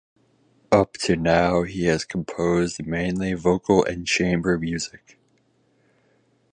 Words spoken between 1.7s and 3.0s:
has composed